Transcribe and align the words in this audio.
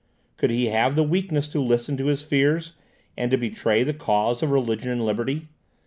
Could 0.37 0.49
he 0.49 0.65
have 0.69 0.95
the 0.95 1.03
weakness 1.03 1.47
to 1.49 1.61
listen 1.61 1.95
to 1.97 2.07
his 2.07 2.23
fears, 2.23 2.73
and 3.15 3.29
to 3.29 3.37
betray 3.37 3.83
the 3.83 3.93
cause 3.93 4.41
of 4.41 4.49
religion 4.49 4.89
and 4.89 5.05
liberty? 5.05 5.47